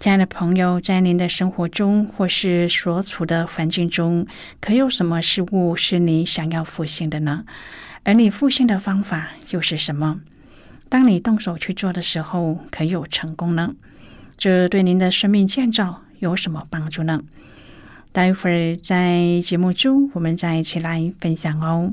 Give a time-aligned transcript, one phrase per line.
[0.00, 4.26] 亲爱的朋友，在您的生活中或是所处的环境中，
[4.58, 7.44] 可有什么事物是你想要复兴的呢？
[8.02, 10.22] 而你复兴的方法又是什么？
[10.88, 13.74] 当你动手去做的时候，可有成功呢？
[14.38, 17.22] 这对您的生命建造有什么帮助呢？
[18.10, 21.92] 待会儿在节目中，我们再一起来分享哦。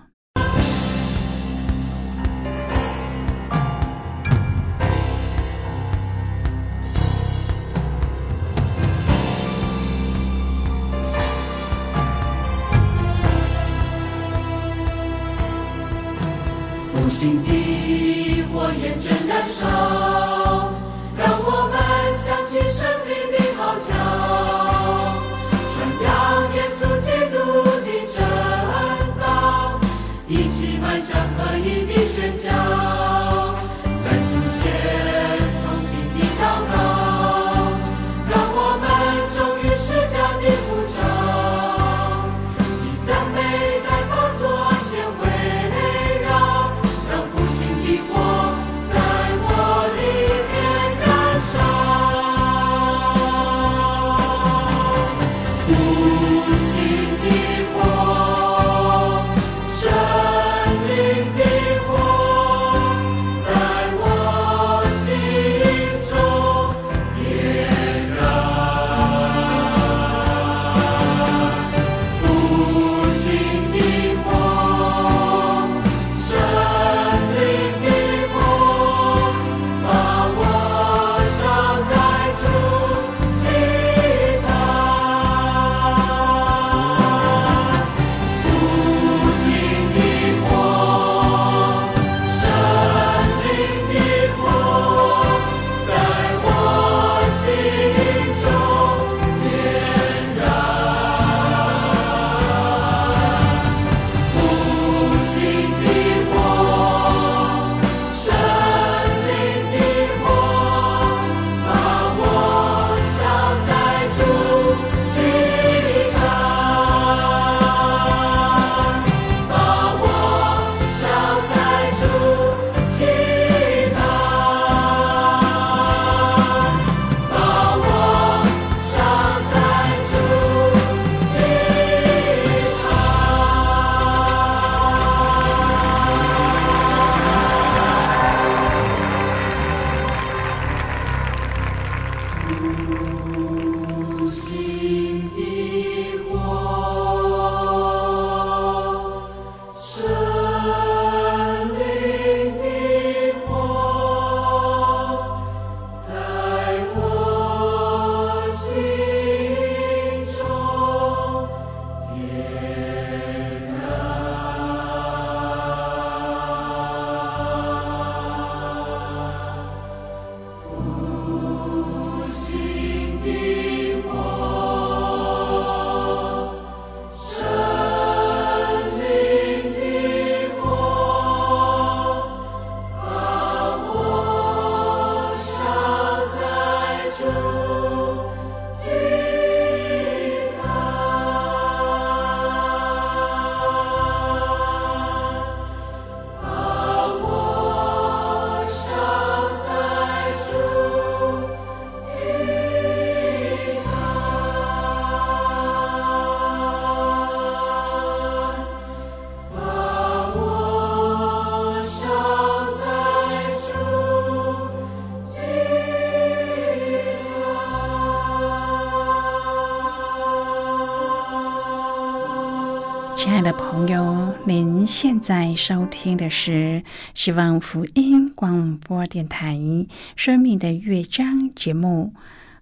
[223.81, 226.83] 朋友，您现在收听的是
[227.15, 229.55] 希望福音广播电台
[230.15, 232.13] 《生命的乐章》节目。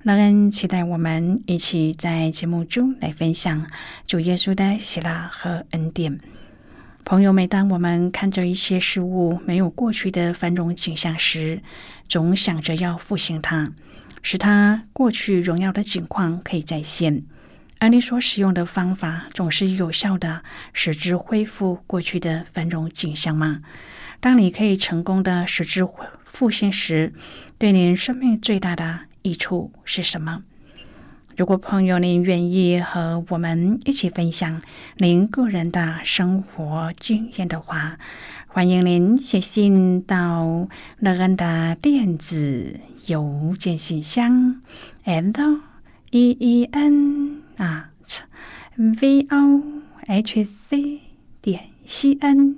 [0.04, 3.68] 乐恩期待我们一起在节目中来分享
[4.07, 6.18] 主耶稣的喜乐和恩典。
[7.04, 11.62] 朋友，每当我们看着一些事物没有过去的繁荣景象时，
[12.07, 13.68] 总想着要复兴它，
[14.22, 17.24] 使它过去荣耀的景况可以再现。
[17.80, 20.44] 而你所使用的方法，总是有效的
[20.74, 23.62] 使之恢复过去的繁荣景象吗？
[24.20, 25.88] 当你可以成功的使之
[26.26, 27.14] 复兴时，
[27.58, 30.44] 对您生命最大的益处是什么？
[31.38, 34.62] 如果朋友您愿意和我们一起分享
[34.98, 37.98] 您个人的生活经验的话，
[38.48, 40.68] 欢迎您写信到
[41.00, 44.62] 乐恩的电子邮件信箱
[45.06, 45.62] ，and
[46.12, 47.90] e e n 啊
[48.78, 49.62] ，v o
[50.08, 51.02] h c
[51.42, 52.56] 点 c n。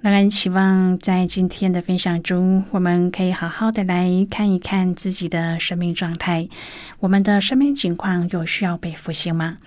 [0.00, 6.48] 乐恩期望在今天的分享中，我们可以好好的来看一看自己的生命状态，
[7.00, 9.58] 我们的生命情况有需要被复兴吗？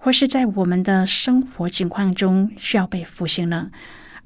[0.00, 3.70] 或是在我们的生活情况中需要被复兴呢？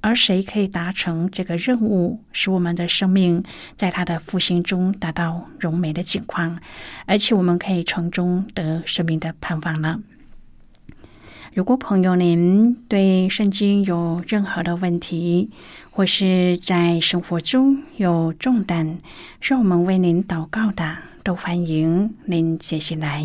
[0.00, 3.43] 而谁可以达成这个任务，使我们的生命
[3.76, 6.58] 在他的复兴中达到荣美的境况，
[7.06, 10.00] 而且我们可以从中得生命的盼望呢？
[11.54, 15.50] 如果朋友您对圣经有任何的问题，
[15.90, 18.99] 或是在生活中有重担，
[19.40, 23.25] 需要我们为您祷告的，都欢迎您写信来。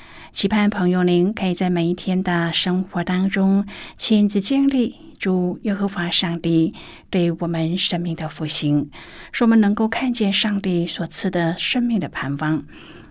[0.31, 3.65] 期盼朋友您可以在每一天的生活当中
[3.97, 6.73] 亲自经历主耶和华上帝
[7.09, 8.89] 对我们生命的复兴，
[9.33, 12.63] 使我们能够看见上帝所赐的生命的盼望，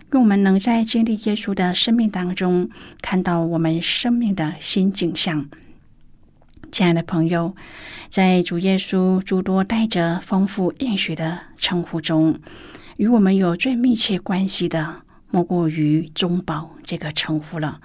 [0.09, 2.69] 让我们能在经历耶稣的生命当中
[3.01, 5.47] 看到我们生命的新景象。
[6.71, 7.55] 亲爱的朋友，
[8.09, 12.39] 在主耶稣诸多带着丰富应许的称呼中，
[12.97, 15.03] 与我们有最密切关系的。
[15.31, 17.79] 莫过于中保这个称呼了。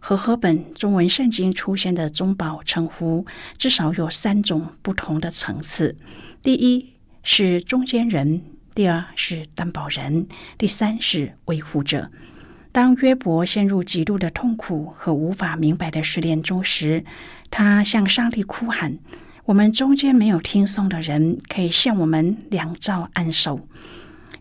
[0.00, 5.96] 和合本中文圣经出现的中保称呼，至少有三种不同的层次：
[6.42, 8.42] 第一是中间人，
[8.74, 12.10] 第二是担保人，第三是维护者。
[12.70, 17.04] 当约伯陷入极度的痛苦和无法明白的试炼中时，
[17.50, 18.98] 他向上帝哭喊
[19.46, 23.66] ：“我们中间没有听颂的人，可以向我们两照安守。”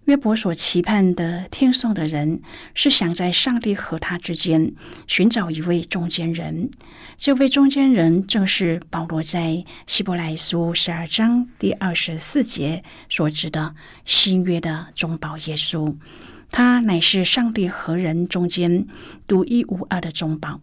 [0.07, 2.41] 约伯所期盼的听颂的人，
[2.73, 4.71] 是想在上帝和他之间
[5.05, 6.69] 寻找一位中间人。
[7.17, 15.93] 这位中间人正是保罗在希伯来书十二章第二十四节所指的新约的中保耶稣。
[16.49, 18.87] 他乃是上帝和人中间
[19.27, 20.61] 独一无二的中保。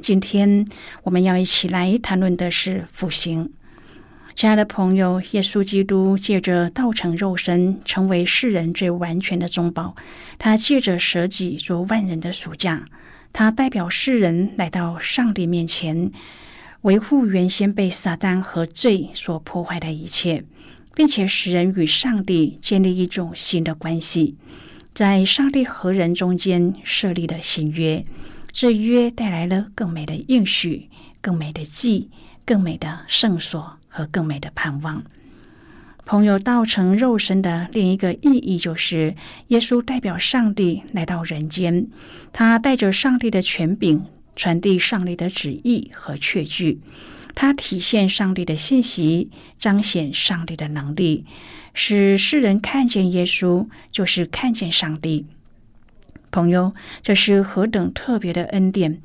[0.00, 0.66] 今天
[1.04, 3.52] 我们要一起来谈论的是复兴。
[4.38, 9.96] 亲爱的朋友，耶稣基督借着道成肉身，成为世人最完全的中保。
[10.38, 12.84] 他借着舍己做万人的赎价，
[13.32, 16.12] 他代表世人来到上帝面前，
[16.82, 20.44] 维护原先被撒旦和罪所破坏的一切，
[20.94, 24.36] 并且使人与上帝建立一种新的关系，
[24.94, 28.04] 在上帝和人中间设立了新约。
[28.52, 30.88] 这约带来了更美的应许、
[31.20, 32.08] 更美的祭、
[32.46, 33.77] 更美的圣所。
[33.98, 35.02] 和更美的盼望。
[36.04, 39.16] 朋友道成肉身的另一个意义，就是
[39.48, 41.88] 耶稣代表上帝来到人间，
[42.32, 44.04] 他带着上帝的权柄，
[44.36, 46.80] 传递上帝的旨意和确据，
[47.34, 51.26] 他体现上帝的信息，彰显上帝的能力，
[51.74, 55.26] 使世人看见耶稣，就是看见上帝。
[56.30, 59.02] 朋友，这是何等特别的恩典！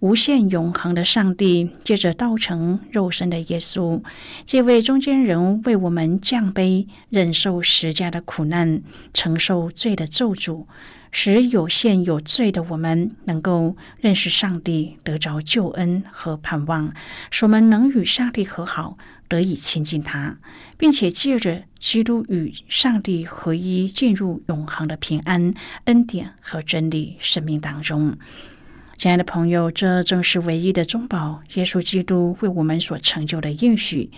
[0.00, 4.02] 无限永恒的上帝，借着道成肉身的耶稣，
[4.46, 10.64] 这位中间人为我们降卑，忍受十架的苦难，承受罪的咒诅，
[11.12, 16.94] 使有限有罪的我们能够认识上帝，得着救恩和盼望，
[17.30, 18.96] 使我们能与上帝和好，
[19.28, 20.38] 得以亲近他，
[20.78, 25.52] 并且借着基督与上帝合一，进入永恒的平安、
[25.84, 28.16] 恩典和真理生命当中。
[29.00, 34.10] 亲爱的朋友，这正是唯一的中保——耶稣基督为我们所成就的应许。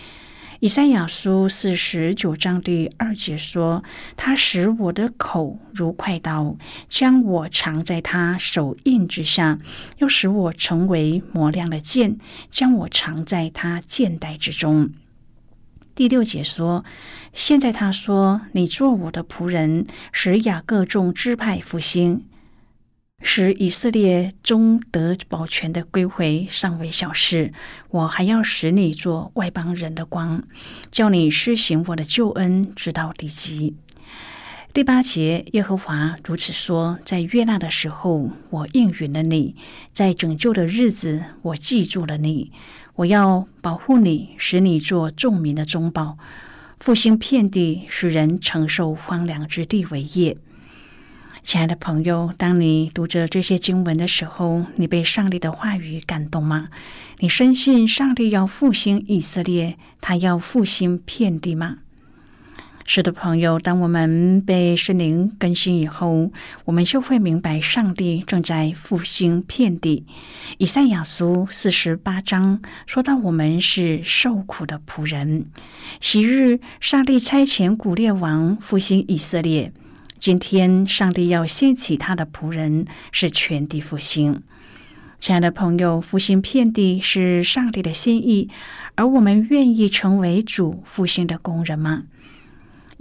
[0.58, 3.84] 以赛亚书四十九章第二节说
[4.18, 6.56] ：“他使我的口如快刀，
[6.88, 9.56] 将我藏在他手印之下；
[9.98, 12.18] 又使我成为磨亮的剑，
[12.50, 14.90] 将我藏在他剑带之中。”
[15.94, 16.84] 第六节说
[17.32, 22.24] ：“现在他说，你做我的仆人，使雅各众支派复兴。”
[23.22, 27.52] 使以色列中得保全的归回尚为小事，
[27.90, 30.42] 我还要使你做外邦人的光，
[30.90, 33.76] 叫你施行我的救恩，直到地极。
[34.74, 39.54] 第八节，耶和华如此说：在悦纳的时候，我应允了你；
[39.92, 42.50] 在拯救的日子，我记住了你。
[42.96, 46.18] 我要保护你，使你做众民的中保，
[46.80, 50.36] 复兴遍地，使人承受荒凉之地为业。
[51.42, 56.68] 亲爱的朋友，当你读着这些经文的时候，你被上帝的话语感动吗？
[57.18, 61.78] 你深信上帝要复兴以色列，他要复兴遍地吗？
[62.84, 66.30] 是的，朋友，当我们被圣灵更新以后，
[66.64, 70.06] 我们就会明白上帝正在复兴遍地。
[70.58, 75.46] 以赛亚书四十八章说到，我们是受苦的仆人。
[76.00, 79.72] 昔日上帝差遣古列王复兴以色列。
[80.22, 84.44] 今天，上帝要兴起他的仆人，是全地复兴。
[85.18, 88.48] 亲爱的朋友，复兴遍地是上帝的心意，
[88.94, 92.04] 而我们愿意成为主复兴的工人吗？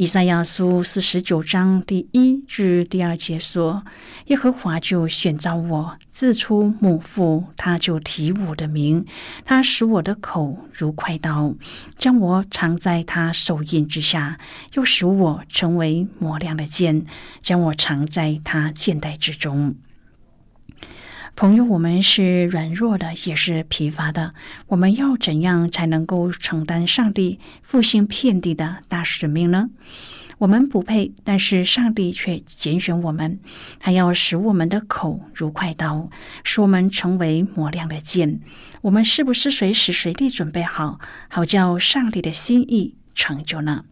[0.01, 3.84] 以赛亚书四十九章第一至第二节说
[4.25, 9.05] ：“耶和华就选召我，自出母腹，他就提我的名，
[9.46, 11.53] 他使我的口如快刀，
[12.00, 14.39] 将我藏在他手印之下，
[14.74, 17.05] 又使我成为磨亮的剑，
[17.39, 19.75] 将我藏在他剑带之中。”
[21.35, 24.33] 朋友，我们是软弱的，也是疲乏的。
[24.67, 29.69] 我们要怎样才能够承担上帝复兴遍地的大使命呢？
[30.38, 33.39] 我们不配，但是上帝却拣选我们。
[33.79, 36.09] 他要使我们的口如快刀，
[36.43, 38.39] 使我们成为磨亮的剑。
[38.81, 43.85] 我们是不是随时随地准备好，好叫上帝的心意成就呢？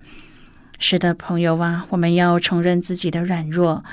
[0.82, 3.84] 是的，朋友啊，我们要承认自己的软弱。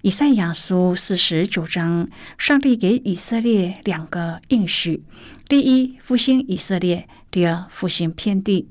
[0.00, 5.04] 以赛亚书四十九章，上帝给以色列两个应许：
[5.48, 8.68] 第一，复兴以色列；第二，复兴天地。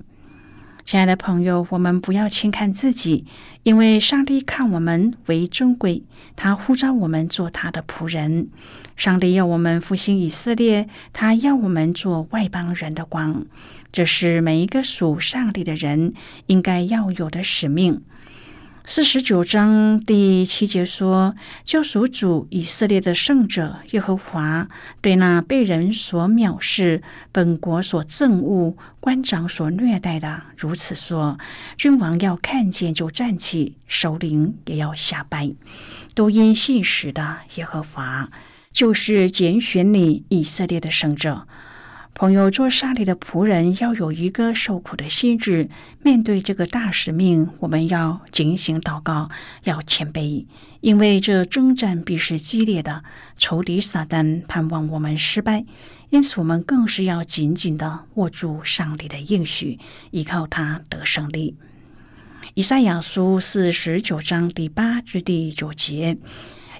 [0.83, 3.25] 亲爱的朋友，我们不要轻看自己，
[3.63, 6.03] 因为上帝看我们为尊贵，
[6.35, 8.49] 他呼召我们做他的仆人。
[8.97, 13.45] 上帝要我们复兴以色列，他要我们做外邦人的光，
[13.91, 16.13] 这是每一个属上帝的人
[16.47, 18.01] 应该要有的使命。
[18.83, 24.67] 四十九章第七节说：“救赎主以色列的圣者耶和华
[25.01, 31.37] 对那被人所藐视、本国所憎恶、官长所虐待的如此说：
[31.77, 35.53] 君王要看见就站起，首领也要下拜，
[36.15, 38.31] 都因信实的耶和华，
[38.71, 41.47] 就是拣选你以色列的圣者。”
[42.13, 45.69] 朋友，做上帝的仆人要有一个受苦的心智。
[46.03, 49.29] 面对这个大使命，我们要警醒祷告，
[49.63, 50.45] 要谦卑，
[50.81, 53.03] 因为这征战必是激烈的。
[53.37, 55.65] 仇敌撒旦盼望我们失败，
[56.11, 59.79] 因此我们更是要紧紧的握住上帝的应许，
[60.11, 61.55] 依靠他得胜利。
[62.53, 66.17] 以赛亚书四十九章第八至第九节。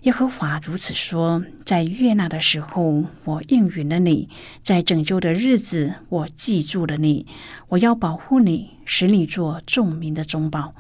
[0.02, 4.28] 耶和华如此说：在悦纳的时候，我应允了你；
[4.64, 7.28] 在拯救的日子，我记住了你。
[7.68, 10.74] 我要保护你，使你做众民的中保，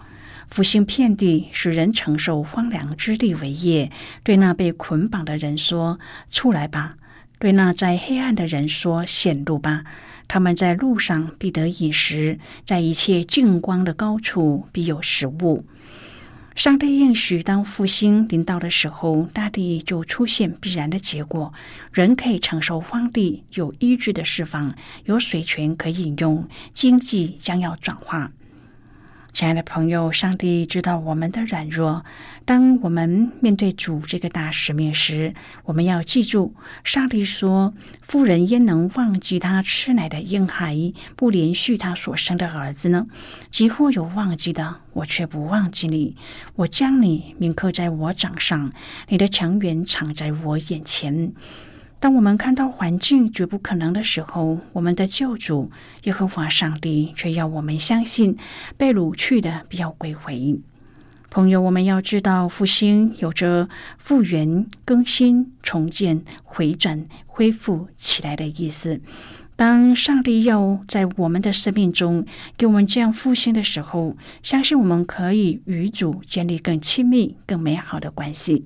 [0.50, 3.92] 复兴遍地，使人承受荒凉之地为业。
[4.24, 6.00] 对那被捆绑的人说
[6.32, 6.96] ：“出来吧！”
[7.38, 9.84] 对那在黑暗的人说：“显露吧！”
[10.28, 15.66] 他们在路上必得饮食，在一切净光的高处必有食物。
[16.56, 21.54] 上帝应许，当复兴临到的时候，大地就出现必然的结果，
[21.94, 28.32] 人可以承受荒地，有依据的释放，有水泉可以饮用，经济将要转化。
[29.34, 32.04] 亲爱的朋友，上帝知道我们的软弱。
[32.44, 35.34] 当我们面对主这个大使命时，
[35.64, 37.74] 我们要记住，上帝说
[38.04, 40.76] ：“妇人焉能忘记他吃奶的婴孩，
[41.16, 43.08] 不连续他所生的儿子呢？
[43.50, 46.18] 几乎有忘记的，我却不忘记你。
[46.56, 48.70] 我将你铭刻在我掌上，
[49.08, 51.32] 你的强援藏在我眼前。”
[52.02, 55.70] 当我们看到环境绝不可能的时候，我们的救主
[56.06, 58.36] 耶和华上帝却要我们相信，
[58.76, 60.60] 被掳去的必要归回。
[61.30, 69.00] 朋友，我们要知道，复兴有着复原、更新、重建、回转、恢复起来的意思。
[69.56, 72.26] 当上帝要在我们的生命中
[72.58, 78.66] 给我们这样复兴的时候，相信我们可以与主建立更亲密、更美好的关系。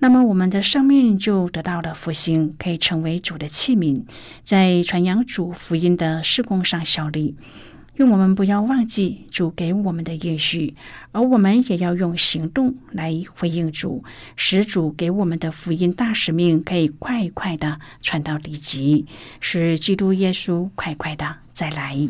[0.00, 4.04] 那么，我们的生命就得到了复兴，可以成为主的器皿，
[4.44, 7.34] 在传扬主福音的施工上效力。
[7.96, 10.76] 愿我们不要忘记主给我们的应许，
[11.10, 14.04] 而我们也要用行动来回应主，
[14.36, 19.04] 使主给我们的福音大使命可以快快的传到地极，
[19.40, 22.08] 使基督耶稣快快的再来。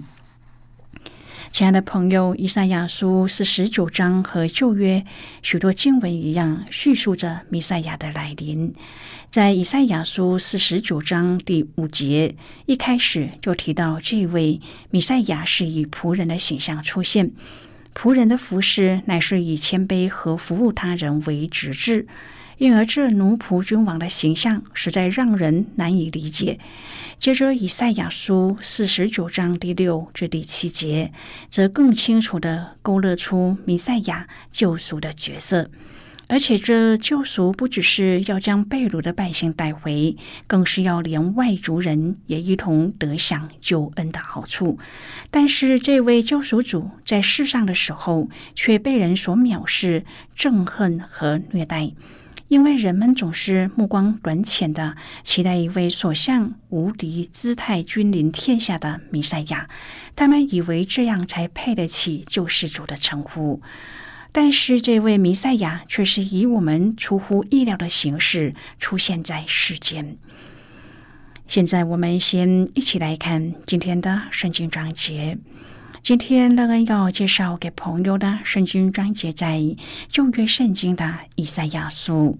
[1.50, 5.04] 亲爱的朋友，以赛亚书四十九章和旧约
[5.42, 8.74] 许多经文一样，叙述着弥赛亚的来临。
[9.30, 12.34] 在以赛亚书四十九章第五节
[12.66, 17.32] 一开始就提到，这位弥赛亚是以仆人的形象出现，
[17.94, 22.06] 仆人的服饰乃是以谦卑和服务他人为直至。
[22.58, 26.58] 因而，这奴仆君王的形象实在让人难以理解。
[27.20, 31.12] 接着，以赛亚书四十九章第六至第七节，
[31.48, 35.70] 则更清楚地勾勒出弥赛亚救赎的角色。
[36.26, 44.78] 而且，这救赎不只是要将被掳的百姓带回，更是要连外族人也一同得享救恩的好处。
[45.30, 50.04] 但是，这位救赎主在世上的时候，却被人所藐视、
[50.36, 51.92] 憎恨和虐待。
[52.48, 59.68] 因为人们总是目光短浅的期待一位所向无敌、姿态君临天下的弥赛亚，
[60.16, 63.60] 他们以为这样才配得起救世主的称呼。
[64.32, 70.16] 但是，这位弥赛亚却是以我们出乎意料的形式出现在世间。
[71.46, 75.38] 现在，我们先一起来看今天的圣经章节。
[76.00, 79.60] 今天乐恩要介绍给朋友的圣经章节在
[80.08, 82.38] 旧约圣经的以赛亚书。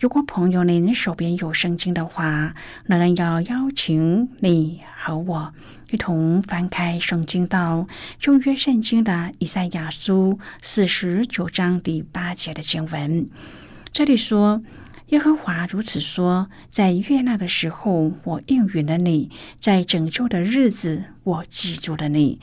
[0.00, 2.54] 如果朋友您手边有圣经的话，
[2.86, 5.54] 乐恩要邀请你和我
[5.90, 7.86] 一同翻开圣经到
[8.18, 13.28] 旧约圣经的以赛亚书四十九章第八节的经文。
[13.92, 14.60] 这里说
[15.08, 22.40] ：“耶和华如此说，在悦纳的时候，我应允了你；在拯救的日子，我记住了你。”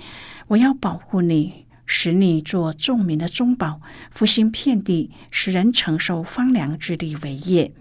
[0.47, 7.71] 我要保护你，使你做众民的中宝，复兴遍地，使人承受荒凉之地为业。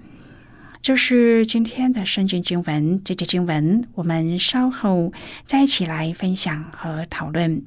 [0.80, 3.02] 这是今天的圣经经文。
[3.02, 5.12] 这节经文我们稍后
[5.44, 7.62] 再一起来分享和讨论。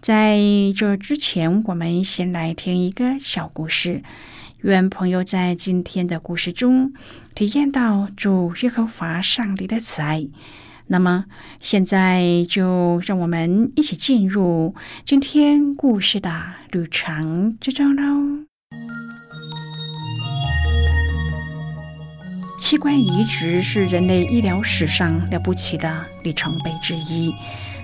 [0.00, 0.38] 在
[0.76, 4.02] 这之前，我们先来听一个小故事。
[4.64, 6.94] 愿朋友在今天的故事中
[7.34, 10.26] 体验到主耶和华上帝的慈爱。
[10.86, 11.26] 那么，
[11.60, 14.74] 现在就让我们一起进入
[15.04, 16.30] 今天故事的
[16.70, 18.46] 旅程之中喽。
[22.58, 27.34] 器官移植是人类医疗史上了不起的里程碑之一。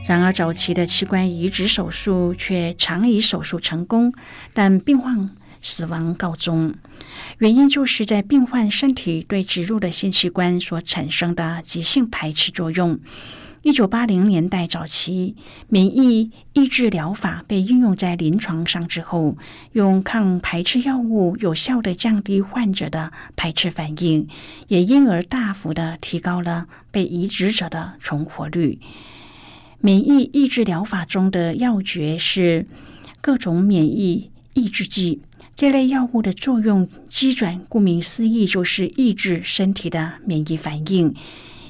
[0.06, 4.14] 然而，早期的器官移植手术却常以手术成功，
[4.54, 5.28] 但病患
[5.60, 6.74] 死亡告终。
[7.38, 12.98] 原因就是在病患身体对植入的新器官所产生的急性排斥作用。
[13.62, 15.36] 一九八零年代早期，
[15.68, 19.36] 免疫抑制疗法被应用在临床上之后，
[19.72, 24.26] 用抗排斥药物有效的降低患者的排斥反应，
[24.68, 28.78] 也因而大幅的提高了被移植者的存活率。
[29.82, 32.66] 免疫抑制疗法中的要诀是
[33.20, 35.20] 各种免疫抑制剂。
[35.60, 41.14] 这类药物的作用机转，顾名思义，就是抑制身体的免疫反应，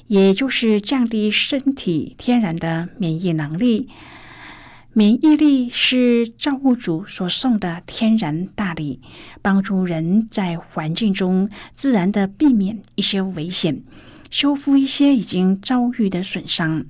[0.07, 3.88] 也就是降低身体天然的免疫能力。
[4.92, 9.00] 免疫力是造物主所送的天然大礼，
[9.42, 13.83] 帮助人在环境中自然的避免一些危险，
[14.31, 16.87] 修复一些已经遭遇的损伤。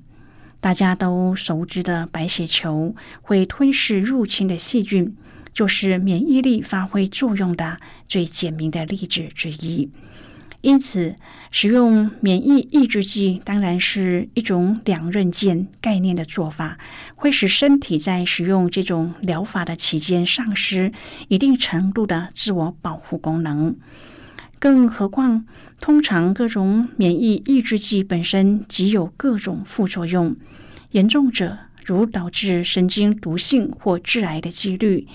[0.60, 5.16] 大家都熟知的白血球会吞噬入侵的细菌。
[5.52, 7.76] 就是免疫力发挥作用的
[8.08, 9.90] 最简明的例子之一。
[10.62, 11.16] 因此，
[11.50, 16.78] 使用免疫抑制剂当然是一种两刃剑概念的做法，
[17.14, 20.92] 会使身体在使用这种疗法的期间丧失
[21.28, 23.74] 一定程度的自我保护功能。
[24.58, 25.46] 更何况，
[25.80, 30.36] 通常各种免疫抑制剂本身即有各种副作用，
[30.90, 35.06] 严重者如导致神经毒性或致癌的几率。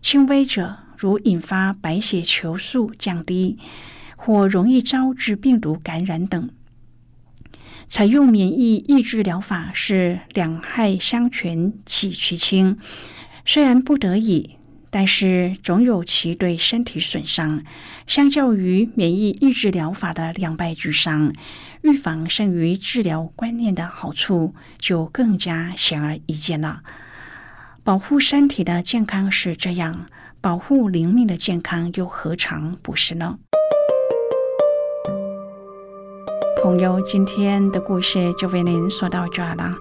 [0.00, 3.58] 轻微者如引发白血球数降低，
[4.16, 6.50] 或容易招致病毒感染等。
[7.88, 12.78] 采用免疫抑制疗法是两害相权取其轻，
[13.44, 14.56] 虽然不得已，
[14.90, 17.62] 但是总有其对身体损伤。
[18.06, 21.32] 相较于免疫抑制疗法的两败俱伤，
[21.84, 26.80] 预防胜于治疗观念的好处就更加显而易见了。
[27.82, 30.06] 保护身体的健康是这样，
[30.40, 33.38] 保护灵命的健康又何尝不是呢？
[36.62, 39.74] 朋友，今天的故事就为您说到这了。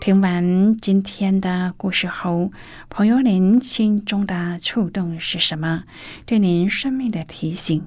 [0.00, 2.52] 听完今天的故事后，
[2.88, 5.82] 朋友，您心中的触动是什么？
[6.24, 7.84] 对您生命的提醒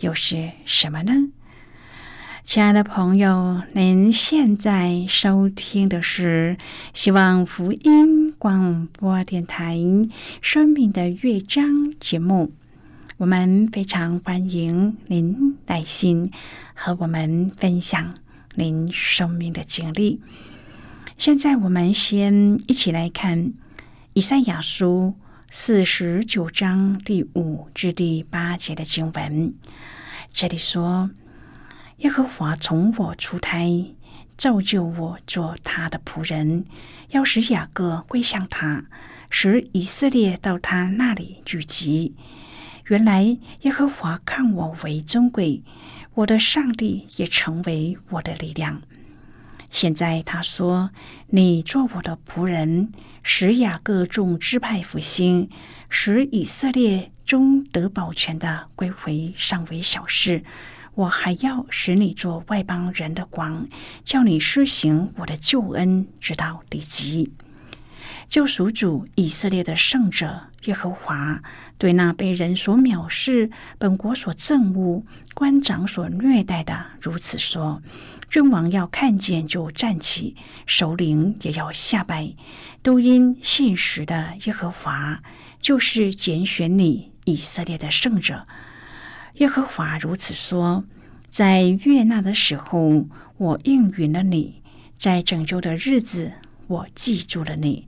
[0.00, 1.12] 又是什么呢？
[2.48, 6.56] 亲爱的朋友，您现在收听的是
[6.94, 9.76] 希望福音广播电台
[10.40, 11.66] 《生命的乐章》
[12.00, 12.50] 节目。
[13.18, 16.30] 我们非常欢迎您来信
[16.72, 18.14] 和我们分享
[18.54, 20.22] 您生命的经历。
[21.18, 23.52] 现在我们先一起来看
[24.14, 25.12] 以赛亚书
[25.50, 29.52] 四十九章第五至第八节的经文。
[30.32, 31.10] 这里说
[31.98, 33.84] ：“耶和华从我出胎，
[34.36, 36.64] 造就我做他的仆人，
[37.08, 38.84] 要使雅各归向他，
[39.30, 42.14] 使以色列到他那里聚集。
[42.86, 45.62] 原来耶和华看我为尊贵，
[46.14, 48.80] 我的上帝也成为我的力量。”
[49.68, 50.90] 现在他说
[51.28, 52.92] ：“你做我的仆人，
[53.24, 55.50] 使雅各众支派复兴，
[55.90, 60.42] 使以色列中得保全的归回，尚为小事。
[60.98, 63.68] 我还要使你做外邦人的光，
[64.04, 67.32] 叫你施行我的救恩，直到地极。
[68.28, 71.40] 救赎主以色列的圣者耶和华，
[71.78, 77.80] 对那被人所藐视、本国所憎恶、官长所虐待的，如此说。”
[78.28, 80.34] 君王要看见就站起，
[80.66, 82.34] 首领也要下拜，
[82.82, 85.22] 都因信实的耶和华
[85.60, 88.48] 就是拣选你以色列的圣者。
[89.38, 90.84] 耶和华如此说：
[91.28, 94.62] 在悦纳的时候，我应允了你；
[94.98, 96.32] 在拯救的日子，
[96.66, 97.86] 我记住了你。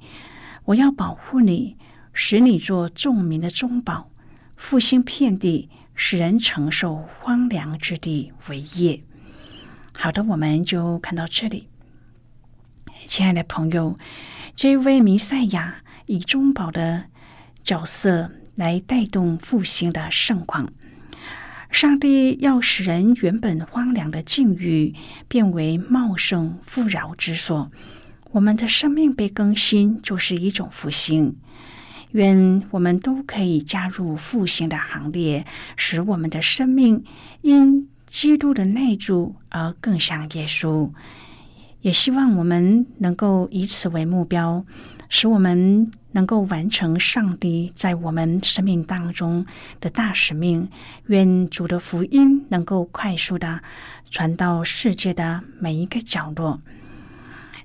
[0.67, 1.77] 我要保护你，
[2.13, 4.11] 使你做众民的中保，
[4.57, 9.03] 复兴遍地，使人承受荒凉之地为业。
[9.93, 11.69] 好的，我们就看到这里。
[13.07, 13.99] 亲爱的朋友，
[14.55, 17.07] 这位弥赛亚以中保的
[17.65, 20.73] 角色来带动复兴的盛况。
[21.71, 24.95] 上帝要使人原本荒凉的境遇
[25.29, 27.71] 变为茂盛富饶之所。
[28.33, 31.37] 我们的生命被更新，就是一种复兴。
[32.13, 37.05] 愿我们都可以加入复兴的行列，使我们的生命
[37.43, 37.89] 因。
[38.07, 40.91] 基督的内住而更像耶稣，
[41.81, 44.67] 也希望我们能够以此为目标，
[45.11, 49.45] 使我们能够完成上帝在我们生命当中
[49.81, 50.69] 的大使命。
[51.09, 53.61] 愿主的福音能够快速的
[54.11, 56.61] 传到世界的每一个角落。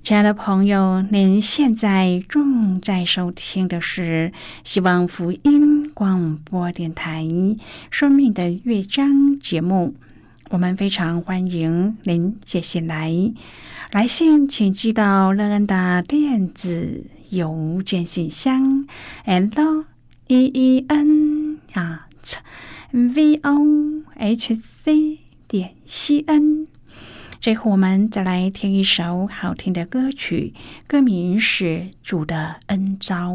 [0.02, 4.32] 亲爱的朋友，您现在正在收听的是
[4.62, 7.24] 希望福音广播电台
[7.90, 9.94] 《生命的乐章》节目。
[10.50, 13.12] 我们非常欢迎您接下来，
[13.90, 18.86] 来信请寄到乐恩的电子邮件信箱
[19.24, 19.84] ，l
[20.28, 22.08] e e n 啊
[22.90, 26.66] ，v o h c 点 c n。
[27.38, 30.54] 最后，我们再来听一首好听的歌曲，
[30.86, 31.64] 歌名是
[32.02, 33.32] 《主的恩招》。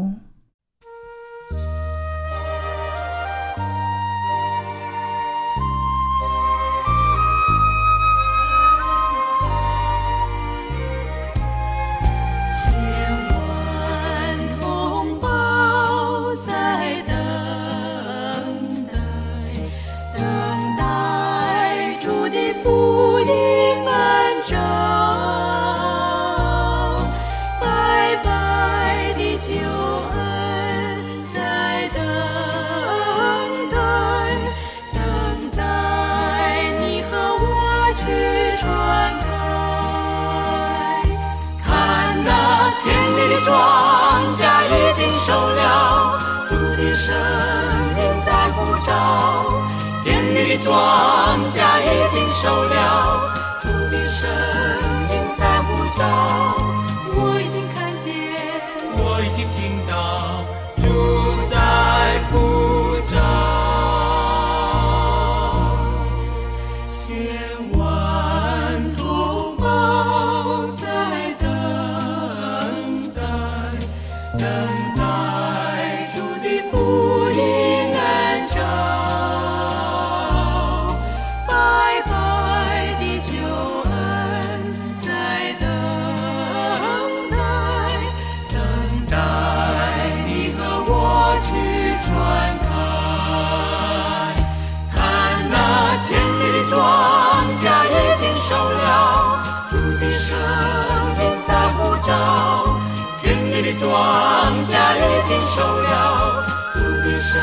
[103.82, 107.42] 庄稼已经收了土地神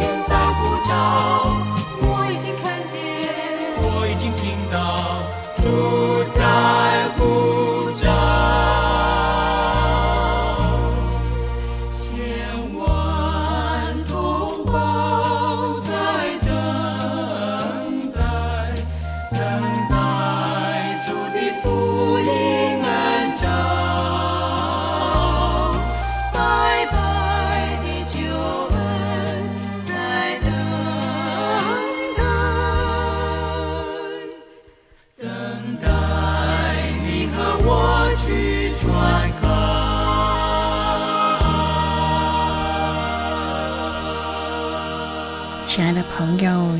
[0.00, 1.59] 灵在舞蹈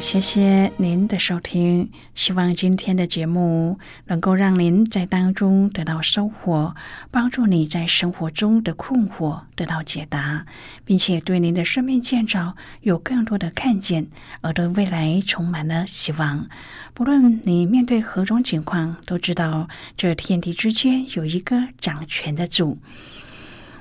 [0.00, 1.90] 谢谢您的收听。
[2.14, 6.74] 希望今天的节目能够让您在当中得到收获，
[7.10, 10.46] 帮助你在生活中的困惑得到解答，
[10.86, 14.08] 并且对您的生命建造有更多的看见，
[14.40, 16.48] 而对未来充满了希望。
[16.94, 22.78] 不论你面对何种情况，都知道这天地之间有一个掌权的主。